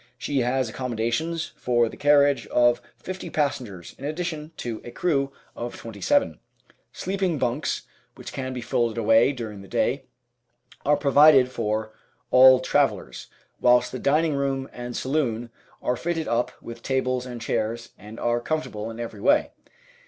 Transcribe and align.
She 0.17 0.39
has 0.39 0.67
accommodations 0.67 1.53
for 1.57 1.87
the 1.87 1.95
carriage 1.95 2.47
of 2.47 2.81
50 2.97 3.29
passengers 3.29 3.93
in 3.99 4.03
addition 4.03 4.51
to 4.57 4.81
a 4.83 4.89
crew 4.89 5.31
of 5.55 5.77
27. 5.77 6.39
Sleeping 6.91 7.37
bunks, 7.37 7.83
which 8.15 8.33
can 8.33 8.51
be 8.51 8.61
folded 8.61 8.97
away 8.97 9.31
during 9.31 9.61
the 9.61 9.67
day, 9.67 10.05
are 10.83 10.97
provided 10.97 11.51
for 11.51 11.93
all 12.31 12.59
travellers, 12.61 13.27
whilst 13.59 13.91
the 13.91 13.99
dining 13.99 14.33
room 14.33 14.67
and 14.73 14.97
saloon 14.97 15.51
are 15.83 15.95
fitted 15.95 16.27
up 16.27 16.51
with 16.63 16.81
tables 16.81 17.27
and 17.27 17.39
chairs 17.39 17.89
and 17.95 18.19
are 18.19 18.41
comfortable 18.41 18.89
in 18.89 18.99
every 18.99 19.21
way. 19.21 19.51